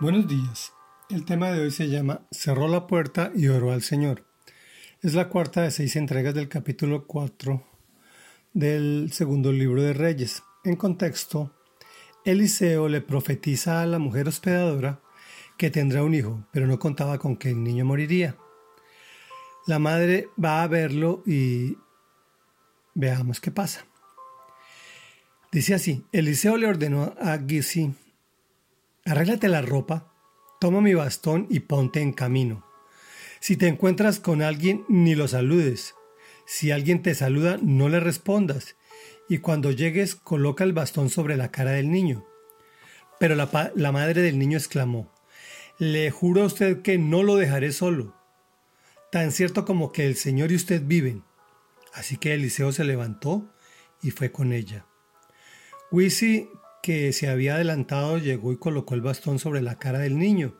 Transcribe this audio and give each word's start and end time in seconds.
Buenos 0.00 0.26
días. 0.26 0.72
El 1.10 1.26
tema 1.26 1.50
de 1.50 1.60
hoy 1.60 1.70
se 1.70 1.90
llama 1.90 2.22
Cerró 2.30 2.68
la 2.68 2.86
puerta 2.86 3.32
y 3.34 3.48
oró 3.48 3.70
al 3.70 3.82
Señor. 3.82 4.24
Es 5.02 5.12
la 5.12 5.28
cuarta 5.28 5.60
de 5.60 5.70
seis 5.70 5.94
entregas 5.94 6.32
del 6.32 6.48
capítulo 6.48 7.06
4 7.06 7.62
del 8.54 9.10
segundo 9.12 9.52
libro 9.52 9.82
de 9.82 9.92
Reyes. 9.92 10.42
En 10.64 10.76
contexto, 10.76 11.54
Eliseo 12.24 12.88
le 12.88 13.02
profetiza 13.02 13.82
a 13.82 13.86
la 13.86 13.98
mujer 13.98 14.26
hospedadora 14.26 15.02
que 15.58 15.70
tendrá 15.70 16.02
un 16.02 16.14
hijo, 16.14 16.46
pero 16.50 16.66
no 16.66 16.78
contaba 16.78 17.18
con 17.18 17.36
que 17.36 17.50
el 17.50 17.62
niño 17.62 17.84
moriría. 17.84 18.38
La 19.66 19.78
madre 19.78 20.30
va 20.42 20.62
a 20.62 20.66
verlo 20.66 21.22
y 21.26 21.76
veamos 22.94 23.38
qué 23.38 23.50
pasa. 23.50 23.84
Dice 25.52 25.74
así, 25.74 26.06
Eliseo 26.10 26.56
le 26.56 26.68
ordenó 26.68 27.14
a 27.20 27.36
Gisi, 27.36 27.92
arréglate 29.04 29.48
la 29.48 29.62
ropa, 29.62 30.12
toma 30.60 30.80
mi 30.80 30.94
bastón 30.94 31.46
y 31.50 31.60
ponte 31.60 32.00
en 32.00 32.12
camino. 32.12 32.66
Si 33.40 33.56
te 33.56 33.68
encuentras 33.68 34.20
con 34.20 34.42
alguien, 34.42 34.84
ni 34.88 35.14
lo 35.14 35.26
saludes. 35.26 35.94
Si 36.46 36.70
alguien 36.70 37.02
te 37.02 37.14
saluda, 37.14 37.58
no 37.62 37.88
le 37.88 38.00
respondas. 38.00 38.76
Y 39.28 39.38
cuando 39.38 39.70
llegues, 39.70 40.14
coloca 40.14 40.64
el 40.64 40.72
bastón 40.72 41.08
sobre 41.08 41.36
la 41.36 41.50
cara 41.50 41.70
del 41.70 41.90
niño. 41.90 42.26
Pero 43.18 43.34
la, 43.34 43.92
madre 43.92 44.22
del 44.22 44.38
niño 44.38 44.58
exclamó, 44.58 45.12
Le 45.78 46.10
juro 46.10 46.42
a 46.42 46.46
usted 46.46 46.82
que 46.82 46.98
no 46.98 47.22
lo 47.22 47.36
dejaré 47.36 47.70
solo, 47.72 48.16
tan 49.12 49.30
cierto 49.30 49.64
como 49.64 49.92
que 49.92 50.06
el 50.06 50.16
Señor 50.16 50.52
y 50.52 50.56
usted 50.56 50.82
viven. 50.84 51.22
Así 51.94 52.16
que 52.16 52.34
Eliseo 52.34 52.72
se 52.72 52.84
levantó 52.84 53.52
y 54.02 54.10
fue 54.10 54.32
con 54.32 54.52
ella. 54.52 54.86
Wisi, 55.90 56.48
que 56.82 57.12
se 57.12 57.28
había 57.28 57.54
adelantado, 57.54 58.18
llegó 58.18 58.52
y 58.52 58.58
colocó 58.58 58.94
el 58.94 59.00
bastón 59.00 59.38
sobre 59.38 59.62
la 59.62 59.78
cara 59.78 59.98
del 59.98 60.18
niño, 60.18 60.56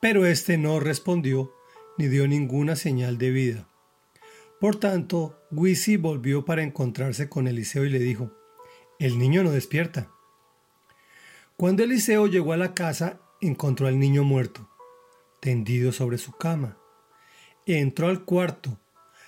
pero 0.00 0.26
éste 0.26 0.58
no 0.58 0.80
respondió 0.80 1.52
ni 1.98 2.08
dio 2.08 2.26
ninguna 2.26 2.76
señal 2.76 3.18
de 3.18 3.30
vida. 3.30 3.68
Por 4.60 4.76
tanto, 4.76 5.38
Wisi 5.50 5.96
volvió 5.96 6.44
para 6.44 6.62
encontrarse 6.62 7.28
con 7.28 7.48
Eliseo 7.48 7.84
y 7.84 7.90
le 7.90 7.98
dijo, 7.98 8.32
El 8.98 9.18
niño 9.18 9.42
no 9.42 9.50
despierta. 9.50 10.10
Cuando 11.56 11.82
Eliseo 11.82 12.26
llegó 12.26 12.52
a 12.52 12.56
la 12.56 12.74
casa, 12.74 13.20
encontró 13.40 13.86
al 13.86 13.98
niño 13.98 14.24
muerto, 14.24 14.68
tendido 15.40 15.92
sobre 15.92 16.18
su 16.18 16.32
cama. 16.32 16.78
Entró 17.66 18.08
al 18.08 18.24
cuarto, 18.24 18.78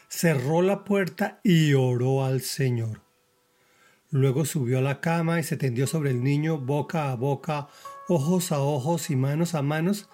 cerró 0.09 0.63
la 0.63 0.85
puerta 0.85 1.41
y 1.43 1.75
oró 1.75 2.25
al 2.25 2.41
Señor. 2.41 3.03
Luego 4.13 4.45
subió 4.45 4.79
a 4.79 4.83
la 4.83 5.01
cama 5.01 5.41
y 5.41 5.43
se 5.43 5.57
tendió 5.57 5.87
sobre 5.87 6.11
el 6.11 6.23
niño 6.23 6.59
boca 6.59 7.11
a 7.11 7.17
boca, 7.17 7.69
ojos 8.09 8.53
a 8.53 8.61
ojos 8.61 9.09
y 9.09 9.17
manos 9.17 9.55
a 9.55 9.63
manos, 9.63 10.11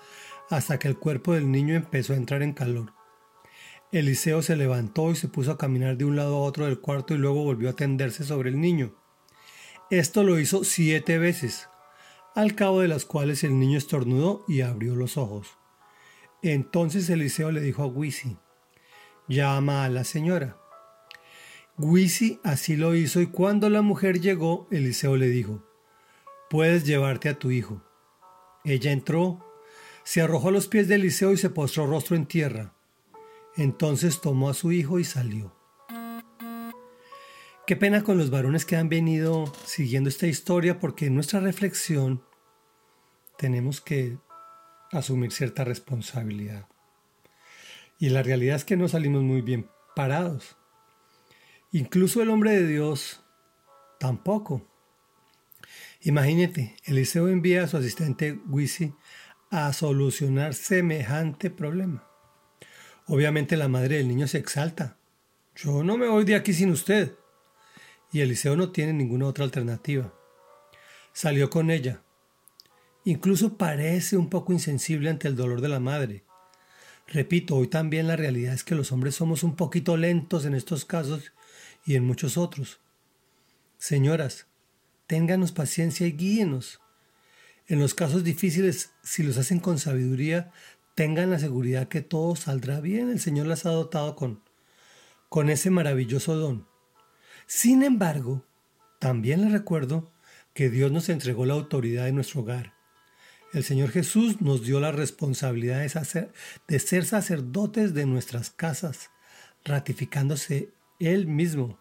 hasta 0.50 0.78
que 0.78 0.86
el 0.86 0.96
cuerpo 0.96 1.34
del 1.34 1.50
niño 1.50 1.74
empezó 1.74 2.12
a 2.12 2.16
entrar 2.16 2.42
en 2.42 2.52
calor. 2.52 2.92
Eliseo 3.90 4.40
se 4.40 4.54
levantó 4.54 5.10
y 5.10 5.16
se 5.16 5.26
puso 5.26 5.50
a 5.50 5.58
caminar 5.58 5.96
de 5.96 6.04
un 6.04 6.14
lado 6.14 6.36
a 6.36 6.42
otro 6.42 6.66
del 6.66 6.78
cuarto 6.78 7.12
y 7.12 7.18
luego 7.18 7.42
volvió 7.42 7.70
a 7.70 7.76
tenderse 7.76 8.22
sobre 8.22 8.50
el 8.50 8.60
niño. 8.60 8.94
Esto 9.90 10.22
lo 10.22 10.38
hizo 10.38 10.62
siete 10.62 11.18
veces, 11.18 11.68
al 12.36 12.54
cabo 12.54 12.82
de 12.82 12.88
las 12.88 13.04
cuales 13.04 13.42
el 13.42 13.58
niño 13.58 13.78
estornudó 13.78 14.44
y 14.46 14.60
abrió 14.60 14.94
los 14.94 15.16
ojos. 15.16 15.58
Entonces 16.40 17.10
Eliseo 17.10 17.50
le 17.50 17.60
dijo 17.60 17.82
a 17.82 17.86
Wisi, 17.86 18.36
llama 19.26 19.84
a 19.84 19.88
la 19.88 20.04
señora. 20.04 20.56
Wisi 21.78 22.40
así 22.42 22.76
lo 22.76 22.96
hizo 22.96 23.20
y 23.20 23.28
cuando 23.28 23.70
la 23.70 23.82
mujer 23.82 24.20
llegó, 24.20 24.66
Eliseo 24.72 25.16
le 25.16 25.28
dijo, 25.28 25.64
puedes 26.50 26.84
llevarte 26.84 27.28
a 27.28 27.38
tu 27.38 27.52
hijo. 27.52 27.82
Ella 28.64 28.90
entró, 28.90 29.44
se 30.02 30.20
arrojó 30.20 30.48
a 30.48 30.52
los 30.52 30.66
pies 30.66 30.88
de 30.88 30.96
Eliseo 30.96 31.32
y 31.32 31.36
se 31.36 31.50
postró 31.50 31.86
rostro 31.86 32.16
en 32.16 32.26
tierra. 32.26 32.74
Entonces 33.56 34.20
tomó 34.20 34.50
a 34.50 34.54
su 34.54 34.72
hijo 34.72 34.98
y 34.98 35.04
salió. 35.04 35.56
Qué 37.64 37.76
pena 37.76 38.02
con 38.02 38.18
los 38.18 38.30
varones 38.30 38.64
que 38.64 38.76
han 38.76 38.88
venido 38.88 39.52
siguiendo 39.64 40.08
esta 40.08 40.26
historia 40.26 40.80
porque 40.80 41.06
en 41.06 41.14
nuestra 41.14 41.38
reflexión 41.38 42.24
tenemos 43.36 43.80
que 43.80 44.18
asumir 44.90 45.30
cierta 45.30 45.62
responsabilidad. 45.62 46.66
Y 48.00 48.08
la 48.08 48.22
realidad 48.24 48.56
es 48.56 48.64
que 48.64 48.76
no 48.76 48.88
salimos 48.88 49.22
muy 49.22 49.42
bien 49.42 49.70
parados. 49.94 50.57
Incluso 51.70 52.22
el 52.22 52.30
hombre 52.30 52.52
de 52.52 52.66
Dios 52.66 53.22
tampoco. 54.00 54.66
Imagínate, 56.00 56.76
Eliseo 56.84 57.28
envía 57.28 57.64
a 57.64 57.66
su 57.66 57.76
asistente 57.76 58.40
Wisi 58.48 58.94
a 59.50 59.70
solucionar 59.74 60.54
semejante 60.54 61.50
problema. 61.50 62.08
Obviamente 63.06 63.56
la 63.58 63.68
madre 63.68 63.96
del 63.96 64.08
niño 64.08 64.26
se 64.26 64.38
exalta. 64.38 64.96
Yo 65.56 65.82
no 65.82 65.98
me 65.98 66.08
voy 66.08 66.24
de 66.24 66.36
aquí 66.36 66.54
sin 66.54 66.70
usted. 66.70 67.14
Y 68.12 68.20
Eliseo 68.20 68.56
no 68.56 68.70
tiene 68.70 68.94
ninguna 68.94 69.26
otra 69.26 69.44
alternativa. 69.44 70.14
Salió 71.12 71.50
con 71.50 71.70
ella. 71.70 72.02
Incluso 73.04 73.58
parece 73.58 74.16
un 74.16 74.30
poco 74.30 74.54
insensible 74.54 75.10
ante 75.10 75.28
el 75.28 75.36
dolor 75.36 75.60
de 75.60 75.68
la 75.68 75.80
madre. 75.80 76.24
Repito, 77.06 77.56
hoy 77.56 77.68
también 77.68 78.06
la 78.06 78.16
realidad 78.16 78.54
es 78.54 78.64
que 78.64 78.74
los 78.74 78.90
hombres 78.90 79.14
somos 79.14 79.42
un 79.42 79.54
poquito 79.56 79.98
lentos 79.98 80.46
en 80.46 80.54
estos 80.54 80.86
casos 80.86 81.32
y 81.84 81.96
en 81.96 82.04
muchos 82.04 82.36
otros. 82.36 82.80
Señoras, 83.78 84.46
ténganos 85.06 85.52
paciencia 85.52 86.06
y 86.06 86.12
guíenos. 86.12 86.80
En 87.66 87.80
los 87.80 87.94
casos 87.94 88.24
difíciles, 88.24 88.92
si 89.02 89.22
los 89.22 89.38
hacen 89.38 89.60
con 89.60 89.78
sabiduría, 89.78 90.52
tengan 90.94 91.30
la 91.30 91.38
seguridad 91.38 91.88
que 91.88 92.00
todo 92.00 92.34
saldrá 92.34 92.80
bien. 92.80 93.10
El 93.10 93.20
Señor 93.20 93.46
las 93.46 93.66
ha 93.66 93.70
dotado 93.70 94.16
con, 94.16 94.42
con 95.28 95.50
ese 95.50 95.70
maravilloso 95.70 96.34
don. 96.36 96.66
Sin 97.46 97.82
embargo, 97.82 98.44
también 98.98 99.42
les 99.42 99.52
recuerdo 99.52 100.12
que 100.54 100.70
Dios 100.70 100.90
nos 100.90 101.08
entregó 101.08 101.46
la 101.46 101.54
autoridad 101.54 102.06
de 102.06 102.12
nuestro 102.12 102.40
hogar. 102.40 102.74
El 103.52 103.64
Señor 103.64 103.90
Jesús 103.90 104.40
nos 104.40 104.62
dio 104.62 104.80
la 104.80 104.92
responsabilidad 104.92 105.80
de, 105.80 106.30
de 106.66 106.78
ser 106.78 107.06
sacerdotes 107.06 107.94
de 107.94 108.04
nuestras 108.04 108.50
casas, 108.50 109.10
ratificándose 109.64 110.70
él 110.98 111.26
mismo 111.26 111.78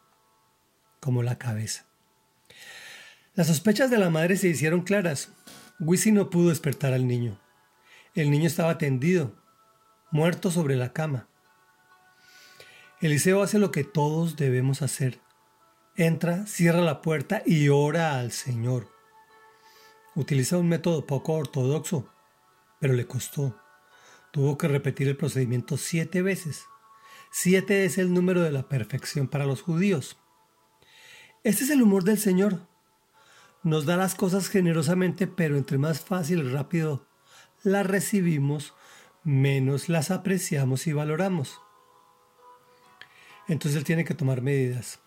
como 0.99 1.23
la 1.23 1.37
cabeza. 1.37 1.85
Las 3.33 3.47
sospechas 3.47 3.89
de 3.91 3.97
la 3.97 4.09
madre 4.09 4.35
se 4.37 4.47
hicieron 4.47 4.81
claras. 4.81 5.31
Wisi 5.79 6.11
no 6.11 6.29
pudo 6.29 6.49
despertar 6.49 6.93
al 6.93 7.07
niño. 7.07 7.39
El 8.15 8.31
niño 8.31 8.47
estaba 8.47 8.79
tendido, 8.79 9.35
muerto 10.09 10.49
sobre 10.49 10.75
la 10.75 10.91
cama. 10.91 11.27
Eliseo 12.99 13.43
hace 13.43 13.59
lo 13.59 13.69
que 13.71 13.83
todos 13.83 14.37
debemos 14.37 14.81
hacer. 14.81 15.19
Entra, 15.95 16.47
cierra 16.47 16.81
la 16.81 17.01
puerta 17.01 17.43
y 17.45 17.69
ora 17.69 18.19
al 18.19 18.31
Señor. 18.31 18.87
Utiliza 20.15 20.57
un 20.57 20.67
método 20.67 21.05
poco 21.05 21.33
ortodoxo, 21.33 22.11
pero 22.79 22.93
le 22.93 23.05
costó. 23.05 23.55
Tuvo 24.31 24.57
que 24.57 24.67
repetir 24.67 25.07
el 25.07 25.15
procedimiento 25.15 25.77
siete 25.77 26.23
veces. 26.23 26.65
Siete 27.31 27.85
es 27.85 27.97
el 27.97 28.13
número 28.13 28.41
de 28.41 28.51
la 28.51 28.67
perfección 28.67 29.27
para 29.27 29.45
los 29.45 29.61
judíos. 29.61 30.17
Este 31.43 31.63
es 31.63 31.69
el 31.69 31.81
humor 31.81 32.03
del 32.03 32.17
Señor. 32.17 32.67
Nos 33.63 33.85
da 33.85 33.97
las 33.97 34.15
cosas 34.15 34.49
generosamente, 34.49 35.27
pero 35.27 35.57
entre 35.57 35.77
más 35.77 36.01
fácil 36.01 36.39
y 36.39 36.49
rápido 36.49 37.07
las 37.63 37.85
recibimos, 37.85 38.73
menos 39.23 39.89
las 39.89 40.11
apreciamos 40.11 40.87
y 40.87 40.93
valoramos. 40.93 41.59
Entonces 43.47 43.77
Él 43.77 43.83
tiene 43.83 44.05
que 44.05 44.13
tomar 44.13 44.41
medidas. 44.41 44.99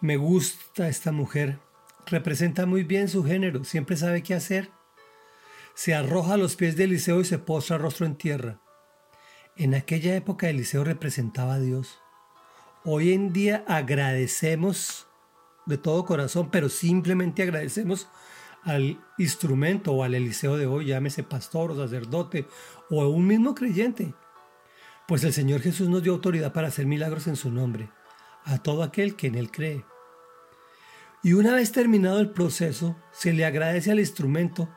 Me 0.00 0.16
gusta 0.16 0.88
esta 0.88 1.12
mujer. 1.12 1.58
Representa 2.06 2.66
muy 2.66 2.84
bien 2.84 3.08
su 3.08 3.24
género. 3.24 3.64
Siempre 3.64 3.96
sabe 3.96 4.22
qué 4.22 4.34
hacer. 4.34 4.70
Se 5.74 5.94
arroja 5.94 6.34
a 6.34 6.38
los 6.38 6.56
pies 6.56 6.76
de 6.76 6.84
Eliseo 6.84 7.20
y 7.20 7.24
se 7.24 7.38
postra 7.38 7.78
rostro 7.78 8.06
en 8.06 8.16
tierra. 8.16 8.60
En 9.58 9.74
aquella 9.74 10.14
época 10.14 10.50
Eliseo 10.50 10.84
representaba 10.84 11.54
a 11.54 11.58
Dios. 11.58 11.98
Hoy 12.84 13.14
en 13.14 13.32
día 13.32 13.64
agradecemos 13.66 15.06
de 15.64 15.78
todo 15.78 16.04
corazón, 16.04 16.50
pero 16.50 16.68
simplemente 16.68 17.42
agradecemos 17.42 18.06
al 18.64 19.02
instrumento 19.16 19.92
o 19.92 20.02
al 20.02 20.14
Eliseo 20.14 20.58
de 20.58 20.66
hoy, 20.66 20.86
llámese 20.86 21.22
pastor 21.22 21.70
o 21.70 21.76
sacerdote 21.76 22.46
o 22.90 23.08
un 23.08 23.26
mismo 23.26 23.54
creyente. 23.54 24.12
Pues 25.08 25.24
el 25.24 25.32
Señor 25.32 25.62
Jesús 25.62 25.88
nos 25.88 26.02
dio 26.02 26.12
autoridad 26.12 26.52
para 26.52 26.68
hacer 26.68 26.84
milagros 26.84 27.26
en 27.26 27.36
su 27.36 27.50
nombre, 27.50 27.88
a 28.44 28.58
todo 28.58 28.82
aquel 28.82 29.16
que 29.16 29.28
en 29.28 29.36
él 29.36 29.50
cree. 29.50 29.86
Y 31.22 31.32
una 31.32 31.54
vez 31.54 31.72
terminado 31.72 32.20
el 32.20 32.30
proceso, 32.30 32.94
se 33.10 33.32
le 33.32 33.46
agradece 33.46 33.90
al 33.90 34.00
instrumento 34.00 34.68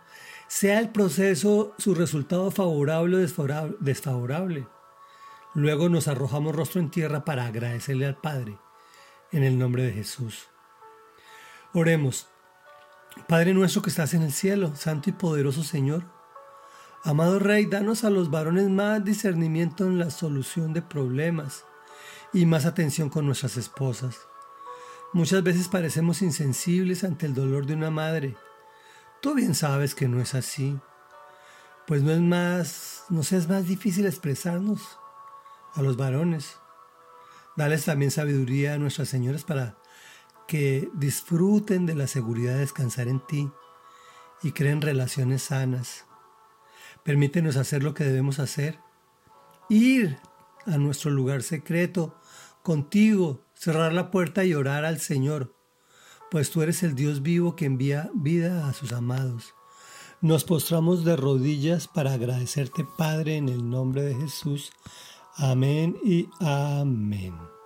sea 0.49 0.79
el 0.79 0.89
proceso 0.89 1.73
su 1.77 1.93
resultado 1.93 2.49
favorable 2.49 3.15
o 3.15 3.75
desfavorable. 3.79 4.67
Luego 5.53 5.89
nos 5.89 6.07
arrojamos 6.07 6.55
rostro 6.55 6.81
en 6.81 6.89
tierra 6.89 7.23
para 7.23 7.45
agradecerle 7.45 8.07
al 8.07 8.17
Padre, 8.17 8.57
en 9.31 9.43
el 9.43 9.59
nombre 9.59 9.83
de 9.83 9.93
Jesús. 9.93 10.47
Oremos. 11.73 12.27
Padre 13.27 13.53
nuestro 13.53 13.81
que 13.83 13.91
estás 13.91 14.15
en 14.15 14.23
el 14.23 14.31
cielo, 14.31 14.75
santo 14.75 15.09
y 15.11 15.13
poderoso 15.13 15.63
Señor, 15.63 16.03
Amado 17.03 17.39
Rey, 17.39 17.65
danos 17.65 18.03
a 18.03 18.09
los 18.09 18.29
varones 18.29 18.69
más 18.69 19.05
discernimiento 19.05 19.85
en 19.85 19.99
la 19.99 20.09
solución 20.09 20.73
de 20.73 20.81
problemas 20.81 21.63
y 22.33 22.45
más 22.45 22.65
atención 22.65 23.09
con 23.09 23.25
nuestras 23.25 23.55
esposas. 23.55 24.27
Muchas 25.13 25.41
veces 25.43 25.69
parecemos 25.69 26.21
insensibles 26.21 27.03
ante 27.03 27.25
el 27.25 27.33
dolor 27.33 27.65
de 27.65 27.75
una 27.75 27.89
madre. 27.89 28.35
Tú 29.21 29.33
bien 29.33 29.53
sabes 29.53 29.95
que 29.95 30.07
no 30.07 30.21
es 30.21 30.33
así, 30.33 30.79
pues 31.85 32.03
no 32.03 32.11
es 32.11 32.21
más, 32.21 33.03
nos 33.09 33.33
es 33.33 33.49
más 33.49 33.67
difícil 33.67 34.05
expresarnos 34.05 34.97
a 35.73 35.81
los 35.81 35.97
varones. 35.97 36.55
Dales 37.57 37.83
también 37.83 38.11
sabiduría 38.11 38.75
a 38.75 38.77
nuestras 38.77 39.09
señoras 39.09 39.43
para 39.43 39.77
que 40.47 40.89
disfruten 40.93 41.85
de 41.85 41.95
la 41.95 42.07
seguridad 42.07 42.53
de 42.53 42.59
descansar 42.59 43.09
en 43.09 43.19
ti 43.27 43.51
y 44.41 44.53
creen 44.53 44.81
relaciones 44.81 45.43
sanas. 45.43 46.05
Permítenos 47.03 47.57
hacer 47.57 47.83
lo 47.83 47.93
que 47.93 48.05
debemos 48.05 48.39
hacer, 48.39 48.79
ir 49.67 50.17
a 50.65 50.77
nuestro 50.77 51.11
lugar 51.11 51.43
secreto 51.43 52.17
contigo, 52.63 53.45
cerrar 53.53 53.91
la 53.91 54.11
puerta 54.11 54.45
y 54.45 54.53
orar 54.53 54.85
al 54.85 54.99
Señor, 54.99 55.55
pues 56.31 56.51
tú 56.51 56.61
eres 56.61 56.83
el 56.83 56.95
Dios 56.95 57.21
vivo 57.21 57.55
que 57.55 57.65
envía 57.65 58.09
vida 58.13 58.67
a 58.67 58.73
sus 58.73 58.93
amados. 58.93 59.53
Nos 60.21 60.43
postramos 60.43 61.05
de 61.05 61.15
rodillas 61.15 61.87
para 61.87 62.13
agradecerte, 62.13 62.85
Padre, 62.97 63.37
en 63.37 63.47
el 63.49 63.69
nombre 63.69 64.03
de 64.03 64.15
Jesús. 64.15 64.71
Amén 65.37 65.95
y 66.03 66.27
amén. 66.41 67.58